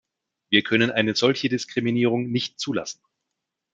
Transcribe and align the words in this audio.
Wir 0.49 0.63
können 0.63 0.89
eine 0.89 1.13
solche 1.15 1.47
Diskriminierung 1.47 2.31
nicht 2.31 2.59
zulassen. 2.59 3.03